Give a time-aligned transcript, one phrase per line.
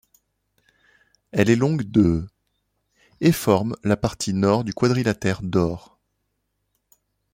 [1.31, 2.27] Elle est longue de
[3.19, 5.99] et forme la partie nord du Quadrilatère d'or.